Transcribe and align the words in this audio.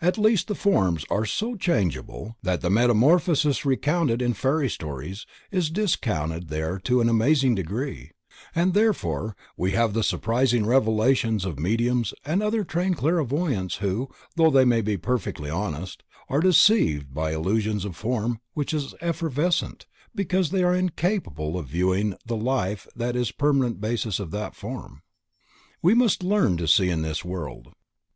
At 0.00 0.18
least 0.18 0.48
the 0.48 0.56
forms 0.56 1.04
are 1.08 1.24
so 1.24 1.54
changeable 1.54 2.36
that 2.42 2.62
the 2.62 2.68
metamorphosis 2.68 3.64
recounted 3.64 4.20
in 4.20 4.34
fairy 4.34 4.68
stories 4.68 5.24
is 5.52 5.70
discounted 5.70 6.48
there 6.48 6.80
to 6.80 7.00
an 7.00 7.08
amazing 7.08 7.54
degree, 7.54 8.10
and 8.56 8.74
therefore 8.74 9.36
we 9.56 9.70
have 9.70 9.92
the 9.92 10.02
surprising 10.02 10.66
revelations 10.66 11.44
of 11.44 11.60
mediums 11.60 12.12
and 12.24 12.42
other 12.42 12.62
untrained 12.62 12.96
clairvoyants 12.96 13.76
who, 13.76 14.08
though 14.34 14.50
they 14.50 14.64
may 14.64 14.80
be 14.80 14.96
perfectly 14.96 15.48
honest, 15.48 16.02
are 16.28 16.40
deceived 16.40 17.14
by 17.14 17.30
illusions 17.30 17.84
of 17.84 17.94
form 17.94 18.40
which 18.54 18.74
is 18.74 18.96
evanescent, 19.00 19.86
because 20.12 20.50
they 20.50 20.64
are 20.64 20.74
incapable 20.74 21.56
of 21.56 21.68
viewing 21.68 22.16
the 22.26 22.34
life 22.34 22.88
that 22.96 23.14
is 23.14 23.28
the 23.28 23.34
permanent 23.34 23.80
basis 23.80 24.18
of 24.18 24.32
that 24.32 24.56
form. 24.56 25.02
We 25.80 25.94
must 25.94 26.24
learn 26.24 26.56
to 26.56 26.66
see 26.66 26.90
in 26.90 27.02
this 27.02 27.24
world. 27.24 27.68